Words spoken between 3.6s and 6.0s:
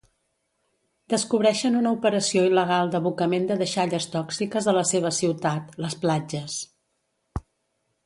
deixalles tòxiques a la seva ciutat,